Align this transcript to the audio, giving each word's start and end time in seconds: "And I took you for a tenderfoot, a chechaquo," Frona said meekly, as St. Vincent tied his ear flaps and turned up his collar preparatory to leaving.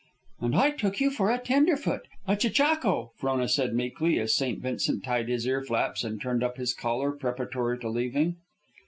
"And 0.39 0.55
I 0.55 0.71
took 0.71 0.99
you 0.99 1.11
for 1.11 1.29
a 1.29 1.37
tenderfoot, 1.37 2.07
a 2.25 2.35
chechaquo," 2.35 3.11
Frona 3.19 3.47
said 3.47 3.75
meekly, 3.75 4.17
as 4.19 4.33
St. 4.33 4.59
Vincent 4.59 5.03
tied 5.03 5.29
his 5.29 5.45
ear 5.45 5.61
flaps 5.61 6.03
and 6.03 6.19
turned 6.19 6.41
up 6.43 6.57
his 6.57 6.73
collar 6.73 7.11
preparatory 7.11 7.77
to 7.77 7.87
leaving. 7.89 8.37